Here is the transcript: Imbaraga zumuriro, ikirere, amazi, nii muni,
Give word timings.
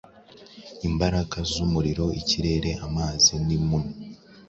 Imbaraga 0.87 1.37
zumuriro, 1.51 2.05
ikirere, 2.21 2.71
amazi, 2.85 3.31
nii 3.45 3.61
muni, 3.67 3.93